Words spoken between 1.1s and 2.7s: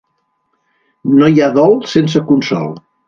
No hi ha dol sense consol.